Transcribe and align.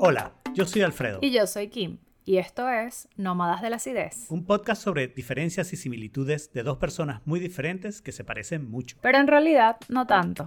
Hola, 0.00 0.32
yo 0.54 0.64
soy 0.64 0.82
Alfredo. 0.82 1.18
Y 1.22 1.32
yo 1.32 1.44
soy 1.48 1.70
Kim. 1.70 1.98
Y 2.24 2.36
esto 2.36 2.68
es 2.68 3.08
Nómadas 3.16 3.62
de 3.62 3.70
la 3.70 3.76
Acidez. 3.76 4.30
Un 4.30 4.46
podcast 4.46 4.80
sobre 4.80 5.08
diferencias 5.08 5.72
y 5.72 5.76
similitudes 5.76 6.52
de 6.52 6.62
dos 6.62 6.78
personas 6.78 7.20
muy 7.26 7.40
diferentes 7.40 8.00
que 8.00 8.12
se 8.12 8.22
parecen 8.22 8.70
mucho. 8.70 8.96
Pero 9.02 9.18
en 9.18 9.26
realidad 9.26 9.76
no 9.88 10.06
tanto. 10.06 10.46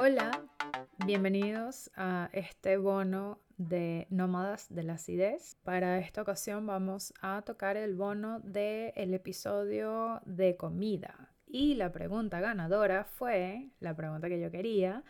Hola, 0.00 0.30
bienvenidos 1.04 1.90
a 1.94 2.30
este 2.32 2.78
bono 2.78 3.38
de 3.58 4.06
Nómadas 4.08 4.68
de 4.70 4.82
la 4.84 4.94
Acidez. 4.94 5.58
Para 5.62 5.98
esta 5.98 6.22
ocasión 6.22 6.66
vamos 6.66 7.12
a 7.20 7.42
tocar 7.42 7.76
el 7.76 7.96
bono 7.96 8.40
del 8.40 9.12
episodio 9.12 10.22
de 10.24 10.56
comida. 10.56 11.31
Y 11.54 11.74
la 11.74 11.92
pregunta 11.92 12.40
ganadora 12.40 13.04
fue, 13.04 13.68
la 13.78 13.94
pregunta 13.94 14.26
que 14.30 14.40
yo 14.40 14.50
quería, 14.50 15.04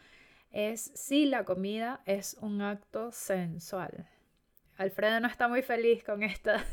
es 0.51 0.91
si 0.97 1.25
la 1.25 1.45
comida 1.45 2.01
es 2.05 2.37
un 2.41 2.63
acto 2.63 3.13
sensual. 3.13 4.09
Alfredo 4.77 5.21
no 5.21 5.29
está 5.29 5.47
muy 5.47 5.63
feliz 5.63 6.03
con 6.03 6.25
esta, 6.25 6.65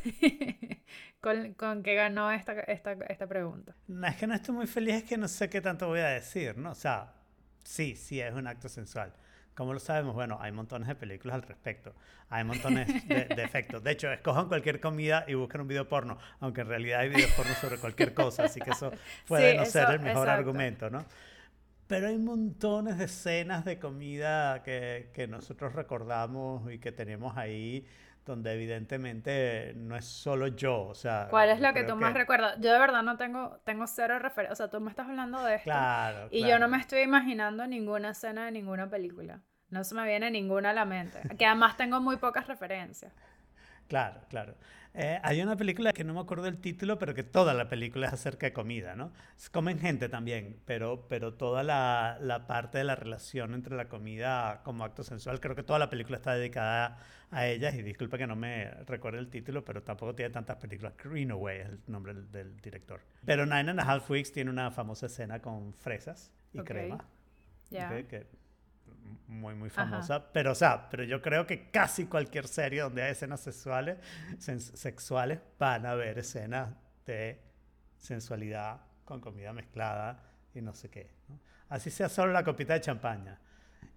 con, 1.22 1.84
que 1.84 1.94
ganó 1.94 2.32
esta, 2.32 2.54
esta, 2.62 2.94
esta 2.94 3.28
pregunta. 3.28 3.76
No 3.88 4.08
es 4.08 4.16
que 4.16 4.26
no 4.26 4.34
estoy 4.34 4.56
muy 4.56 4.66
feliz, 4.66 4.96
es 4.96 5.04
que 5.04 5.18
no 5.18 5.28
sé 5.28 5.52
qué 5.52 5.62
tanto 5.62 5.88
voy 5.88 6.00
a 6.00 6.08
decir, 6.08 6.58
¿no? 6.58 6.72
O 6.72 6.76
sea, 6.76 7.14
sí, 7.64 7.96
sí 7.96 8.20
es 8.20 8.34
un 8.34 8.48
acto 8.48 8.70
sensual. 8.70 9.14
¿Cómo 9.56 9.74
lo 9.74 9.80
sabemos? 9.80 10.16
Bueno, 10.16 10.38
hay 10.40 10.52
montones 10.52 10.88
de 10.88 10.96
películas 10.96 11.36
al 11.36 11.42
respecto. 11.42 11.94
Hay 12.30 12.44
montones 12.44 12.88
de, 13.08 13.28
efectos. 13.44 13.84
De 13.84 13.92
hecho, 13.92 14.12
escojan 14.12 14.48
cualquier 14.48 14.80
comida 14.80 15.26
y 15.28 15.34
busquen 15.34 15.62
un 15.62 15.68
video 15.68 15.88
porno, 15.88 16.18
aunque 16.40 16.62
en 16.62 16.68
realidad 16.68 17.02
hay 17.02 17.10
videos 17.10 17.32
porno 17.32 17.54
sobre 17.56 17.78
cualquier 17.78 18.14
cosa, 18.14 18.44
así 18.44 18.60
que 18.62 18.72
eso 18.72 18.92
puede 19.28 19.56
no 19.56 19.66
ser 19.66 19.90
el 19.90 20.00
mejor 20.00 20.30
argumento, 20.30 20.90
¿no? 20.90 21.04
Pero 21.88 22.08
hay 22.08 22.20
montones 22.20 23.00
de 23.00 23.06
escenas 23.06 23.66
de 23.66 23.80
comida 23.80 24.62
que, 24.62 25.10
que 25.12 25.28
nosotros 25.28 25.74
recordamos 25.74 26.72
y 26.72 26.78
que 26.78 26.92
tenemos 26.92 27.36
ahí 27.36 27.86
donde 28.30 28.54
evidentemente 28.54 29.74
no 29.76 29.96
es 29.96 30.06
solo 30.06 30.48
yo, 30.48 30.84
o 30.84 30.96
sea... 30.96 31.28
¿Cuál 31.32 31.50
es 31.50 31.60
lo 31.60 31.74
que 31.74 31.84
tú 31.84 31.96
más 31.96 32.14
recuerdas? 32.14 32.56
Yo 32.60 32.72
de 32.72 32.78
verdad 32.78 33.02
no 33.02 33.18
tengo, 33.18 33.60
tengo 33.66 33.88
cero 33.88 34.20
referencia, 34.20 34.54
o 34.54 34.56
sea, 34.56 34.70
tú 34.70 34.80
me 34.80 34.92
estás 34.92 35.08
hablando 35.08 35.44
de 35.44 35.56
esto 35.56 35.64
claro, 35.64 36.28
y 36.30 36.48
yo 36.48 36.60
no 36.60 36.68
me 36.68 36.78
estoy 36.78 37.02
imaginando 37.02 37.66
ninguna 37.66 38.12
escena 38.12 38.46
de 38.46 38.52
ninguna 38.52 38.90
película. 38.90 39.42
No 39.70 39.84
se 39.84 39.96
me 39.96 40.06
viene 40.06 40.32
ninguna 40.32 40.70
a 40.70 40.74
la 40.74 40.86
mente, 40.86 41.22
que 41.38 41.46
además 41.46 41.76
tengo 41.76 42.00
muy 42.00 42.18
pocas 42.18 42.48
referencias. 42.48 43.12
Claro, 43.90 44.22
claro. 44.30 44.56
Eh, 44.94 45.20
hay 45.24 45.42
una 45.42 45.56
película 45.56 45.94
que 45.94 46.04
no 46.04 46.14
me 46.14 46.20
acuerdo 46.20 46.44
del 46.46 46.60
título, 46.60 47.00
pero 47.00 47.14
que 47.14 47.24
toda 47.24 47.54
la 47.54 47.70
película 47.70 48.08
es 48.08 48.14
acerca 48.14 48.46
de 48.46 48.54
comida, 48.54 48.96
¿no? 48.96 49.12
Comen 49.52 49.80
gente 49.80 50.10
también, 50.10 50.60
pero, 50.66 51.08
pero 51.08 51.34
toda 51.34 51.64
la, 51.64 52.18
la, 52.22 52.46
parte 52.48 52.78
de 52.78 52.84
la 52.84 52.96
relación 52.96 53.54
entre 53.56 53.76
la 53.76 53.88
comida 53.88 54.62
como 54.64 54.84
acto 54.84 55.04
sensual, 55.04 55.40
creo 55.40 55.56
que 55.56 55.64
toda 55.64 55.80
la 55.80 55.90
película 55.90 56.18
está 56.18 56.34
dedicada 56.34 56.98
a 57.32 57.48
ellas. 57.48 57.74
Y 57.76 57.82
disculpa 57.82 58.18
que 58.18 58.28
no 58.28 58.36
me 58.36 58.70
recuerde 58.86 59.20
el 59.20 59.30
título, 59.30 59.66
pero 59.66 59.82
tampoco 59.82 60.14
tiene 60.14 60.32
tantas 60.32 60.58
películas. 60.58 60.94
Greenaway 61.04 61.62
es 61.62 61.70
el 61.70 61.80
nombre 61.88 62.14
del, 62.14 62.56
director. 62.58 63.02
Pero 63.26 63.46
Nine 63.46 63.72
and 63.72 63.80
a 63.80 63.84
Half 63.84 64.10
Weeks 64.12 64.32
tiene 64.32 64.52
una 64.52 64.70
famosa 64.70 65.08
escena 65.08 65.42
con 65.42 65.74
fresas 65.74 66.32
y 66.54 66.60
crema. 66.60 67.04
Ya 67.72 67.90
muy, 69.28 69.56
muy 69.56 69.70
famosa. 69.70 70.32
Pero, 70.32 70.52
o 70.52 70.56
sea, 70.56 70.90
pero 70.90 71.04
yo 71.04 71.22
creo 71.22 71.46
que 71.46 71.70
casi 71.70 72.06
cualquier 72.06 72.48
serie 72.48 72.82
donde 72.82 73.04
hay 73.04 73.12
escenas 73.12 73.42
sexuales, 73.42 73.98
sexuales 74.40 75.40
van 75.58 75.86
a 75.86 75.92
haber 75.92 76.20
escenas 76.20 76.70
de 77.06 77.42
sensualidad 77.98 78.82
con 79.06 79.22
comida 79.22 79.54
mezclada 79.54 80.24
y 80.54 80.62
no 80.62 80.74
sé 80.74 80.90
qué. 80.90 81.12
Así 81.70 81.90
sea 81.92 82.10
solo 82.10 82.34
la 82.34 82.44
copita 82.44 82.74
de 82.74 82.82
champaña. 82.82 83.40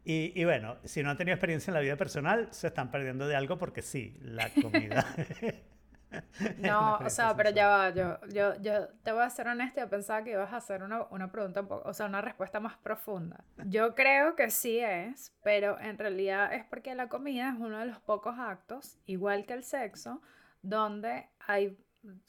Y, 0.05 0.39
y, 0.39 0.45
bueno, 0.45 0.79
si 0.85 1.03
no 1.03 1.11
han 1.11 1.17
tenido 1.17 1.35
experiencia 1.35 1.71
en 1.71 1.75
la 1.75 1.81
vida 1.81 1.97
personal, 1.97 2.49
se 2.51 2.67
están 2.67 2.91
perdiendo 2.91 3.27
de 3.29 3.37
algo 3.37 3.57
porque 3.57 3.83
sí, 3.83 4.19
la 4.21 4.51
comida 4.51 5.07
No, 6.59 6.99
o 6.99 7.11
sea, 7.11 7.37
pero 7.37 7.51
ya 7.51 7.69
va, 7.69 7.91
yo, 7.91 8.19
yo, 8.29 8.55
yo 8.61 8.89
te 9.03 9.13
voy 9.13 9.23
a 9.23 9.31
ser 9.31 9.49
honesta, 9.49 9.81
yo 9.81 9.89
pensaba 9.89 10.23
que 10.23 10.33
ibas 10.33 10.53
a 10.53 10.57
hacer 10.57 10.83
una, 10.83 11.05
una 11.11 11.31
pregunta, 11.31 11.61
o 11.63 11.95
sea, 11.95 12.07
una 12.07 12.21
respuesta 12.21 12.61
más 12.61 12.77
profunda. 12.79 13.45
Yo 13.67 13.95
creo 13.95 14.37
que 14.37 14.51
sí 14.51 14.79
es, 14.79 15.33
pero 15.43 15.79
en 15.81 15.99
realidad 15.99 16.53
es 16.53 16.65
porque 16.65 16.95
la 16.95 17.09
comida 17.09 17.51
es 17.51 17.59
uno 17.59 17.79
de 17.79 17.87
los 17.87 18.01
pocos 18.01 18.39
actos, 18.39 18.99
igual 19.07 19.47
que 19.47 19.55
el 19.55 19.65
sexo, 19.65 20.21
donde 20.63 21.29
hay, 21.47 21.79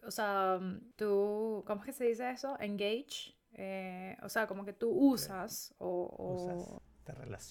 o 0.06 0.12
sea, 0.12 0.60
tú, 0.96 1.64
¿cómo 1.66 1.82
es 1.82 1.86
que 1.86 1.94
se 1.94 2.06
dice 2.06 2.30
eso? 2.32 2.58
Engage, 2.60 3.36
eh, 3.54 4.18
o 4.24 4.30
sea, 4.30 4.48
como 4.48 4.66
que 4.66 4.74
tú 4.74 4.90
usas 4.90 5.74
o, 5.78 6.82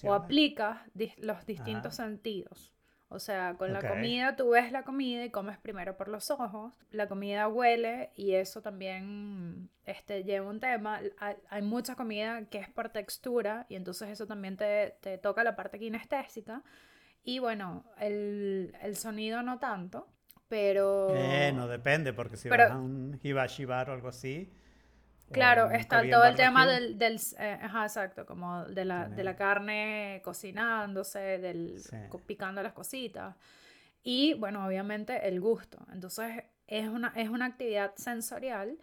o, 0.03 0.13
aplicas 0.13 0.79
los 1.17 1.45
distintos 1.45 1.95
sentidos. 1.95 2.73
O 3.13 3.19
sea, 3.19 3.53
con 3.59 3.71
la 3.71 3.87
comida 3.87 4.35
tú 4.35 4.49
ves 4.49 4.71
la 4.71 4.81
comida 4.83 5.23
y 5.23 5.29
comes 5.29 5.59
primero 5.59 5.95
por 5.95 6.07
los 6.07 6.31
ojos. 6.31 6.73
La 6.89 7.07
comida 7.07 7.47
huele 7.47 8.09
y 8.15 8.33
eso 8.33 8.61
también 8.63 9.69
este, 9.85 10.23
lleva 10.23 10.49
un 10.49 10.59
tema. 10.59 10.99
Hay, 11.49 11.61
mucha 11.61 11.95
comida 11.95 12.45
que 12.49 12.57
es 12.57 12.69
por 12.69 12.89
textura 12.89 13.67
y 13.69 13.75
entonces 13.75 14.09
eso 14.09 14.25
también 14.25 14.57
te, 14.57 14.95
te 15.01 15.19
toca 15.19 15.43
la 15.43 15.55
parte 15.55 15.77
kinestésica. 15.77 16.63
Y 17.23 17.37
bueno, 17.37 17.85
el, 17.99 18.75
el 18.81 18.95
sonido 18.97 19.43
no 19.43 19.59
tanto, 19.59 20.07
pero... 20.47 21.13
Eh, 21.15 21.51
no 21.53 21.67
depende, 21.67 22.13
porque 22.13 22.35
si 22.35 22.49
vas 22.49 22.71
a 22.71 22.77
un 22.77 23.19
hibashi 23.21 23.65
bar 23.65 23.91
o 23.91 23.93
algo 23.93 24.07
así, 24.07 24.51
Claro, 25.33 25.71
está 25.71 26.01
todo 26.09 26.25
el 26.25 26.35
tema 26.35 26.65
del, 26.67 26.97
del 26.97 27.19
eh, 27.39 27.59
ajá, 27.61 27.83
exacto, 27.83 28.25
como 28.25 28.65
de 28.65 28.85
la, 28.85 29.09
de 29.09 29.23
la 29.23 29.35
carne 29.35 30.21
cocinándose, 30.23 31.19
del 31.19 31.81
picando 32.25 32.63
las 32.63 32.73
cositas. 32.73 33.35
Y 34.03 34.33
bueno, 34.35 34.65
obviamente 34.65 35.27
el 35.27 35.39
gusto. 35.39 35.77
Entonces 35.91 36.43
es 36.67 36.87
una, 36.87 37.13
es 37.15 37.29
una 37.29 37.45
actividad 37.45 37.93
sensorial 37.95 38.77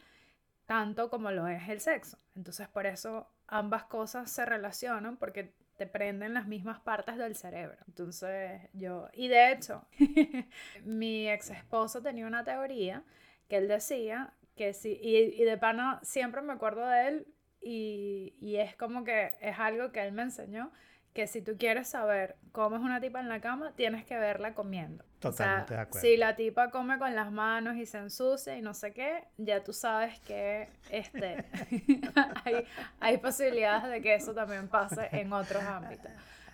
tanto 0.67 1.11
como 1.11 1.31
lo 1.31 1.49
es 1.49 1.69
el 1.69 1.81
sexo. 1.81 2.17
Entonces 2.37 2.69
por 2.69 2.87
eso 2.87 3.29
ambas 3.49 3.85
cosas 3.85 4.31
se 4.31 4.47
relacionan 4.47 5.17
porque 5.17 5.55
te 5.77 5.87
prenden 5.87 6.35
las 6.35 6.47
mismas 6.47 6.79
partes 6.81 7.17
del 7.17 7.35
cerebro. 7.35 7.79
Entonces 7.89 8.61
yo, 8.75 9.09
y 9.13 9.29
de 9.29 9.53
hecho, 9.53 9.87
mi 10.85 11.29
ex 11.29 11.51
esposo 11.51 12.03
tenía 12.03 12.27
una 12.27 12.45
teoría 12.45 13.03
que 13.49 13.57
él 13.57 13.67
decía 13.67 14.35
que 14.57 14.73
sí, 14.73 14.99
y, 15.03 15.45
de 15.45 15.59
pana 15.59 16.01
siempre 16.03 16.43
me 16.43 16.53
acuerdo 16.53 16.87
de 16.87 17.09
él 17.09 17.27
y, 17.61 18.35
y, 18.41 18.57
es 18.57 18.77
como 18.77 19.05
que 19.05 19.33
es 19.41 19.59
algo 19.59 19.93
que 19.93 20.03
él 20.03 20.13
me 20.13 20.23
enseñó, 20.23 20.71
que 21.13 21.27
si 21.27 21.43
tú 21.43 21.57
quieres 21.59 21.89
saber 21.89 22.37
cómo 22.53 22.77
es 22.77 22.83
una 22.83 23.01
tipa 23.01 23.21
en 23.21 23.29
la 23.29 23.41
cama, 23.41 23.73
tienes 23.75 24.05
que 24.05 24.17
verla 24.17 24.55
comiendo. 24.55 25.05
Totalmente 25.19 25.75
de 25.75 25.81
acuerdo. 25.81 26.01
Si 26.01 26.17
la 26.17 26.37
tipa 26.37 26.71
come 26.71 26.99
con 26.99 27.15
las 27.15 27.31
manos 27.31 27.77
y 27.77 27.85
se 27.85 27.99
ensucia 27.99 28.57
y 28.57 28.63
no 28.63 28.75
sé 28.75 28.93
qué, 28.93 29.25
ya 29.37 29.63
tú 29.63 29.73
sabes 29.73 30.19
que 30.21 30.69
este, 30.91 31.45
hay, 32.45 32.65
hay 33.01 33.19
posibilidades 33.19 33.91
de 33.91 34.01
que 34.01 34.15
eso 34.15 34.35
también 34.35 34.69
pase 34.69 35.09
en 35.13 35.33
otros 35.33 35.63
ámbitos. 35.63 36.11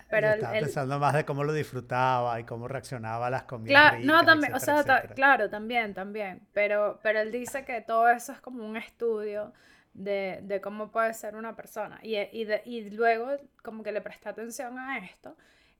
Pero 0.09 0.27
estaba 0.29 0.53
pensando 0.53 0.99
más 0.99 1.13
de 1.13 1.25
cómo 1.25 1.43
lo 1.43 1.53
disfrutaba 1.53 2.39
y 2.39 2.45
cómo 2.45 2.67
reaccionaba 2.67 3.27
a 3.27 3.29
las 3.29 3.43
comidas. 3.43 3.91
Claro, 3.91 4.05
no, 4.05 4.25
también, 4.25 4.53
o 4.53 4.59
sea, 4.59 4.83
claro, 5.15 5.49
también, 5.49 5.93
también. 5.93 6.47
Pero, 6.53 6.99
pero 7.03 7.19
él 7.19 7.31
dice 7.31 7.65
que 7.65 7.81
todo 7.81 8.09
eso 8.09 8.31
es 8.31 8.39
como 8.39 8.65
un 8.65 8.77
estudio 8.77 9.53
de, 9.93 10.39
de 10.43 10.61
cómo 10.61 10.91
puede 10.91 11.13
ser 11.13 11.35
una 11.35 11.55
persona. 11.55 11.99
Y, 12.03 12.15
y, 12.15 12.47
y 12.65 12.89
luego, 12.91 13.31
como 13.63 13.83
que 13.83 13.91
le 13.91 14.01
presté 14.01 14.29
atención 14.29 14.79
a 14.79 14.99
esto. 14.99 15.35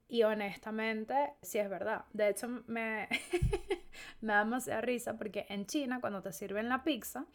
Y 0.09 0.23
honestamente, 0.23 1.33
sí 1.41 1.59
es 1.59 1.69
verdad. 1.69 2.05
De 2.13 2.29
hecho, 2.29 2.47
me, 2.67 3.07
me 4.21 4.33
da 4.33 4.39
demasiada 4.39 4.81
risa 4.81 5.17
porque 5.17 5.45
en 5.49 5.65
China, 5.65 5.99
cuando 5.99 6.21
te 6.21 6.31
sirven 6.31 6.69
la 6.69 6.83
pizza 6.83 7.25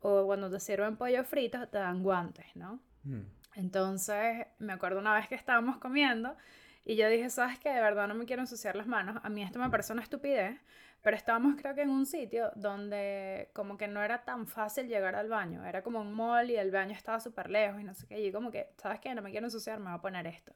o 0.00 0.26
cuando 0.26 0.50
te 0.50 0.58
sirven 0.60 0.96
pollo 0.96 1.24
frito, 1.24 1.68
te 1.68 1.78
dan 1.78 2.02
guantes, 2.02 2.46
¿no? 2.54 2.80
Mm. 3.04 3.22
Entonces, 3.54 4.46
me 4.58 4.72
acuerdo 4.72 5.00
una 5.00 5.14
vez 5.14 5.28
que 5.28 5.34
estábamos 5.34 5.78
comiendo 5.78 6.36
y 6.84 6.96
yo 6.96 7.08
dije, 7.08 7.30
¿sabes 7.30 7.58
qué? 7.58 7.70
De 7.70 7.80
verdad 7.80 8.08
no 8.08 8.14
me 8.14 8.24
quiero 8.24 8.42
ensuciar 8.42 8.76
las 8.76 8.86
manos. 8.86 9.20
A 9.22 9.28
mí 9.28 9.42
esto 9.42 9.58
me 9.58 9.70
parece 9.70 9.92
una 9.92 10.02
estupidez, 10.02 10.58
pero 11.02 11.16
estábamos 11.16 11.56
creo 11.60 11.74
que 11.74 11.82
en 11.82 11.90
un 11.90 12.06
sitio 12.06 12.50
donde 12.56 13.50
como 13.52 13.76
que 13.76 13.88
no 13.88 14.02
era 14.02 14.24
tan 14.24 14.46
fácil 14.46 14.88
llegar 14.88 15.14
al 15.14 15.28
baño. 15.28 15.64
Era 15.64 15.82
como 15.82 16.00
un 16.00 16.12
mall 16.12 16.50
y 16.50 16.56
el 16.56 16.70
baño 16.70 16.92
estaba 16.92 17.20
súper 17.20 17.50
lejos 17.50 17.80
y 17.80 17.84
no 17.84 17.94
sé 17.94 18.06
qué. 18.06 18.20
Y 18.20 18.32
como 18.32 18.50
que, 18.50 18.68
¿sabes 18.78 19.00
qué? 19.00 19.14
No 19.14 19.22
me 19.22 19.30
quiero 19.30 19.46
ensuciar, 19.46 19.78
me 19.78 19.86
voy 19.90 19.98
a 19.98 20.02
poner 20.02 20.26
esto. 20.26 20.52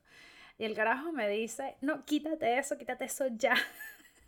Y 0.58 0.64
el 0.64 0.74
carajo 0.74 1.12
me 1.12 1.28
dice, 1.28 1.76
no, 1.82 2.04
quítate 2.04 2.58
eso, 2.58 2.78
quítate 2.78 3.04
eso 3.04 3.26
ya. 3.28 3.54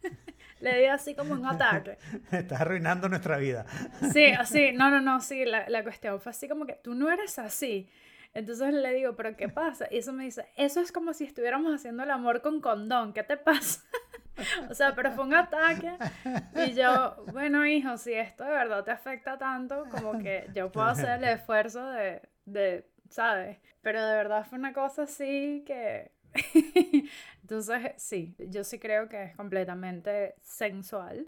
Le 0.60 0.78
di 0.78 0.84
así 0.86 1.14
como 1.14 1.34
un 1.34 1.46
ataque. 1.46 1.98
Estás 2.30 2.60
arruinando 2.60 3.08
nuestra 3.08 3.38
vida. 3.38 3.64
Sí, 4.12 4.26
así, 4.26 4.72
no, 4.72 4.90
no, 4.90 5.00
no, 5.00 5.20
sí, 5.20 5.44
la, 5.44 5.68
la 5.68 5.82
cuestión 5.82 6.20
fue 6.20 6.30
así 6.30 6.48
como 6.48 6.66
que 6.66 6.74
tú 6.74 6.94
no 6.94 7.10
eres 7.10 7.38
así. 7.38 7.88
Entonces 8.38 8.72
le 8.72 8.94
digo, 8.94 9.16
¿pero 9.16 9.36
qué 9.36 9.48
pasa? 9.48 9.88
Y 9.90 9.98
eso 9.98 10.12
me 10.12 10.22
dice, 10.22 10.46
eso 10.56 10.80
es 10.80 10.92
como 10.92 11.12
si 11.12 11.24
estuviéramos 11.24 11.74
haciendo 11.74 12.04
el 12.04 12.10
amor 12.12 12.40
con 12.40 12.60
condón, 12.60 13.12
¿qué 13.12 13.24
te 13.24 13.36
pasa? 13.36 13.82
o 14.70 14.74
sea, 14.74 14.94
pero 14.94 15.10
fue 15.10 15.24
un 15.24 15.34
ataque. 15.34 15.90
Y 16.54 16.72
yo, 16.74 17.16
bueno, 17.32 17.66
hijo, 17.66 17.96
si 17.96 18.12
esto 18.12 18.44
de 18.44 18.50
verdad 18.50 18.84
te 18.84 18.92
afecta 18.92 19.36
tanto, 19.38 19.86
como 19.90 20.20
que 20.20 20.48
yo 20.54 20.70
puedo 20.70 20.86
hacer 20.86 21.18
el 21.18 21.24
esfuerzo 21.24 21.84
de, 21.90 22.22
de 22.46 22.88
¿sabes? 23.10 23.58
Pero 23.82 24.06
de 24.06 24.14
verdad 24.14 24.46
fue 24.48 24.56
una 24.56 24.72
cosa 24.72 25.02
así 25.02 25.64
que... 25.66 26.12
Entonces, 27.42 27.92
sí, 27.96 28.36
yo 28.38 28.62
sí 28.62 28.78
creo 28.78 29.08
que 29.08 29.24
es 29.24 29.34
completamente 29.34 30.36
sensual 30.42 31.26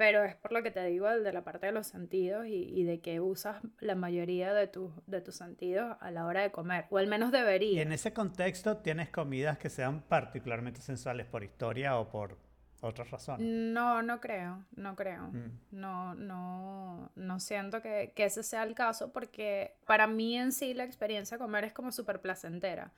pero 0.00 0.24
es 0.24 0.34
por 0.34 0.52
lo 0.52 0.62
que 0.62 0.70
te 0.70 0.82
digo 0.86 1.10
de 1.10 1.30
la 1.30 1.44
parte 1.44 1.66
de 1.66 1.72
los 1.72 1.86
sentidos 1.86 2.46
y, 2.46 2.84
de 2.84 3.02
que 3.02 3.20
usas 3.20 3.60
la 3.80 3.94
mayoría 3.94 4.54
de, 4.54 4.70
de 5.06 5.20
tus 5.20 5.34
sentidos 5.34 5.94
a 6.00 6.10
la 6.10 6.24
hora 6.24 6.40
de 6.40 6.50
comer, 6.50 6.86
o 6.88 6.96
al 6.96 7.06
menos 7.06 7.30
debería. 7.30 7.72
Y 7.74 7.80
en 7.80 7.92
ese 7.92 8.14
contexto 8.14 8.78
tienes 8.78 9.10
comidas 9.10 9.58
que 9.58 9.68
sean 9.68 10.00
particularmente 10.00 10.80
sensuales 10.80 11.26
por 11.26 11.44
historia 11.44 11.98
o 11.98 12.08
por 12.08 12.38
otras 12.80 13.10
razones. 13.10 13.46
No, 13.46 14.00
no 14.00 14.20
creo, 14.20 14.64
no 14.74 14.96
creo. 14.96 15.24
Mm. 15.24 15.58
No, 15.72 16.14
no, 16.14 17.12
no 17.14 17.38
siento 17.38 17.82
que, 17.82 18.14
que 18.16 18.24
ese 18.24 18.42
sea 18.42 18.62
el 18.62 18.74
caso 18.74 19.12
porque 19.12 19.74
para 19.84 20.06
mí 20.06 20.34
en 20.34 20.52
sí 20.52 20.72
la 20.72 20.84
experiencia 20.84 21.36
de 21.36 21.42
comer 21.42 21.64
es 21.64 21.74
como 21.74 21.92
súper 21.92 22.22
placentera. 22.22 22.90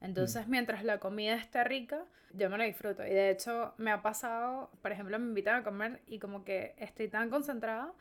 Entonces, 0.00 0.46
mm. 0.46 0.50
mientras 0.50 0.84
la 0.84 0.98
comida 0.98 1.34
esté 1.34 1.64
rica, 1.64 2.04
yo 2.32 2.50
me 2.50 2.58
la 2.58 2.64
disfruto. 2.64 3.04
Y 3.04 3.10
de 3.10 3.30
hecho, 3.30 3.74
me 3.78 3.90
ha 3.90 4.02
pasado, 4.02 4.70
por 4.82 4.92
ejemplo, 4.92 5.18
me 5.18 5.26
invitan 5.26 5.56
a 5.56 5.62
comer 5.64 6.02
y 6.06 6.18
como 6.18 6.44
que 6.44 6.74
estoy 6.78 7.08
tan 7.08 7.30
concentrada 7.30 7.92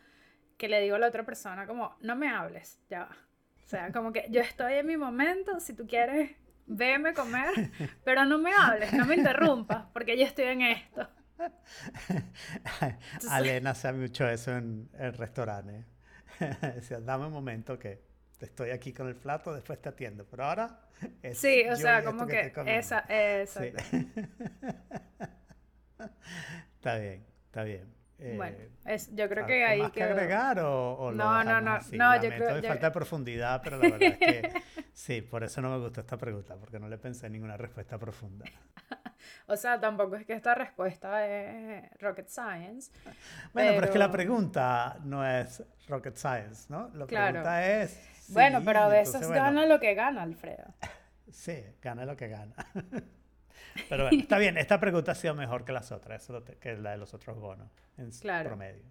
que 0.58 0.68
le 0.68 0.82
digo 0.82 0.96
a 0.96 1.00
la 1.00 1.08
otra 1.08 1.26
persona 1.26 1.66
como, 1.68 1.96
no 2.02 2.16
me 2.16 2.30
hables, 2.30 2.80
ya 2.90 3.06
va. 3.06 3.18
O 3.64 3.70
sea, 3.70 3.92
como 3.92 4.12
que 4.12 4.26
yo 4.30 4.42
estoy 4.42 4.74
en 4.76 4.88
mi 4.88 4.98
momento, 4.98 5.60
si 5.60 5.74
tú 5.74 5.86
quieres, 5.88 6.32
veme 6.66 7.14
comer, 7.14 7.54
pero 8.04 8.26
no 8.26 8.38
me 8.38 8.52
hables, 8.54 8.94
no 8.94 9.06
me 9.06 9.16
interrumpas, 9.16 9.86
porque 9.94 10.18
yo 10.18 10.26
estoy 10.26 10.46
en 10.46 10.62
esto. 10.62 11.10
Alena 13.30 13.72
hace 13.72 13.92
mucho 13.94 14.28
eso 14.28 14.56
en, 14.56 14.90
el 14.98 15.14
restaurante. 15.14 15.86
Decía, 16.76 17.00
dame 17.00 17.28
un 17.28 17.34
momento 17.34 17.78
que 17.78 18.07
estoy 18.46 18.70
aquí 18.72 18.94
con 18.94 19.08
el 19.08 19.16
plato, 19.16 19.54
después 19.54 19.82
te 19.82 19.90
atiendo. 19.90 20.26
Pero 20.26 20.46
ahora 20.46 20.82
es 21.22 21.38
Sí, 21.40 21.66
o 21.70 21.76
sea, 21.76 22.04
como 22.04 22.26
que, 22.28 22.54
esa, 22.66 23.00
esa. 23.10 23.66
está 26.76 26.98
bien, 26.98 27.26
está 27.46 27.64
bien. 27.64 27.94
bueno, 28.36 28.58
eh, 28.58 28.70
es, 28.86 29.16
yo 29.16 29.30
creo 29.30 29.46
que 29.46 29.64
ahí 29.64 29.82
más 29.82 29.92
que 29.92 30.04
agregar 30.04 30.60
o, 30.60 30.94
o 30.94 31.12
no, 31.12 31.44
no, 31.44 31.62
no, 31.62 31.80
no, 31.80 32.22
yo 32.22 32.30
creo 32.30 32.62
que 32.62 32.68
falta 32.68 32.88
de 32.88 32.92
profundidad, 32.92 33.62
pero 33.64 33.78
la 33.78 33.90
verdad 33.90 34.02
es 34.02 34.18
que 34.18 34.52
sí, 34.94 35.22
por 35.22 35.44
eso 35.44 35.62
no 35.62 35.70
me 35.72 35.78
gustó 35.80 36.02
esta 36.02 36.18
pregunta, 36.18 36.56
porque 36.56 36.80
no 36.80 36.88
le 36.88 36.98
pensé 36.98 37.28
en 37.28 37.34
ninguna 37.34 37.58
respuesta 37.58 37.98
profunda. 37.98 38.46
O 39.48 39.56
sea, 39.56 39.80
tampoco 39.80 40.16
es 40.16 40.26
que 40.26 40.34
esta 40.34 40.56
respuesta 40.56 41.26
es 41.26 41.90
rocket 42.00 42.28
science. 42.28 42.92
Bueno, 43.54 43.72
pero, 43.76 43.86
es 43.86 43.92
que 43.92 44.00
la 44.00 44.12
pregunta 44.12 44.98
no 45.04 45.26
es 45.26 45.64
rocket 45.88 46.16
science, 46.16 46.66
¿no? 46.70 46.90
La 46.94 47.06
pregunta 47.06 47.66
es... 47.66 48.17
bueno, 48.30 48.62
pero 48.64 48.80
a 48.80 48.88
veces 48.88 49.30
gana 49.30 49.66
lo 49.66 49.80
que 49.80 49.94
gana, 49.94 50.24
Alfredo. 50.24 50.74
Sí, 51.32 51.64
gana 51.82 52.06
lo 52.06 52.16
que 52.16 52.28
gana. 52.28 52.56
Pero 53.90 54.06
bueno, 54.06 54.20
está 54.20 54.40
bien, 54.40 54.58
esta 54.58 54.80
pregunta 54.80 55.12
ha 55.12 55.16
sido 55.16 55.36
mejor 55.36 55.64
que 55.64 55.72
las 55.72 55.92
otras, 55.92 56.28
que 56.60 56.78
la 56.78 56.92
de 56.92 56.98
los 56.98 57.14
otros 57.14 57.40
bonos 57.40 57.70
en 57.98 58.10
promedio. 58.44 58.84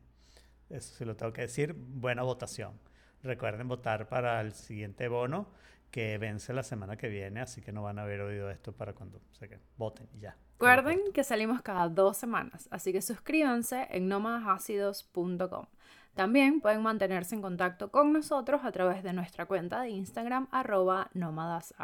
Eso 0.70 0.94
sí 0.94 1.04
lo 1.04 1.16
tengo 1.16 1.32
que 1.32 1.42
decir, 1.42 1.74
buena 1.76 2.22
votación. 2.22 2.78
Recuerden 3.22 3.66
votar 3.66 4.08
para 4.08 4.40
el 4.40 4.52
siguiente 4.52 5.08
bono 5.08 5.48
que 5.90 6.18
vence 6.18 6.52
la 6.52 6.62
semana 6.62 6.96
que 6.96 7.08
viene, 7.08 7.40
así 7.40 7.62
que 7.62 7.72
no 7.72 7.82
van 7.82 7.98
a 7.98 8.02
haber 8.02 8.20
oído 8.20 8.50
esto 8.50 8.72
para 8.72 8.92
cuando 8.92 9.20
se 9.32 9.48
que 9.48 9.58
voten 9.76 10.08
y 10.12 10.20
ya. 10.20 10.36
Recuerden 10.58 11.00
que 11.12 11.24
salimos 11.24 11.62
cada 11.62 11.88
dos 11.88 12.16
semanas, 12.16 12.68
así 12.70 12.92
que 12.92 13.02
suscríbanse 13.02 13.86
en 13.90 14.08
nómadasácidos.com. 14.08 15.66
También 16.16 16.62
pueden 16.62 16.82
mantenerse 16.82 17.34
en 17.34 17.42
contacto 17.42 17.90
con 17.90 18.10
nosotros 18.10 18.62
a 18.64 18.72
través 18.72 19.02
de 19.02 19.12
nuestra 19.12 19.44
cuenta 19.44 19.82
de 19.82 19.90
Instagram 19.90 20.48
arroba 20.50 21.10
nómadas 21.12 21.74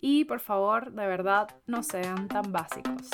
Y 0.00 0.26
por 0.26 0.38
favor, 0.38 0.92
de 0.92 1.06
verdad, 1.08 1.48
no 1.66 1.82
sean 1.82 2.28
tan 2.28 2.52
básicos. 2.52 3.10